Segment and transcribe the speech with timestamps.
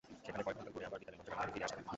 [0.25, 1.89] সেখানে কয়েক ঘণ্টা ঘুরে আবার বিকেলের লঞ্চে রাঙামাটি ফিরে আসতে পারেন।